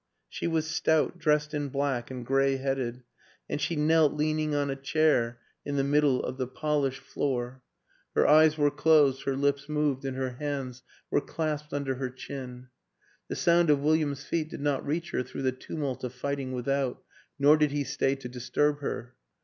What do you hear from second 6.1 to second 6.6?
of the